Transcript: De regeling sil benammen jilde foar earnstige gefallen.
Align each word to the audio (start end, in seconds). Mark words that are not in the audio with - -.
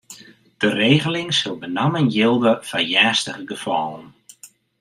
De 0.57 0.69
regeling 0.69 1.29
sil 1.41 1.55
benammen 1.63 2.07
jilde 2.15 2.51
foar 2.67 2.85
earnstige 3.01 3.45
gefallen. 3.51 4.07